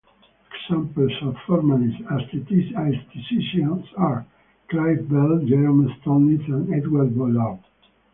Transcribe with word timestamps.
Examples 0.65 1.11
of 1.21 1.37
formalist 1.45 1.99
aestheticians 2.11 3.85
are 3.95 4.25
Clive 4.67 5.07
Bell, 5.07 5.43
Jerome 5.45 5.93
Stolnitz, 6.01 6.47
and 6.47 6.73
Edward 6.73 7.11
Bullough. 7.15 7.63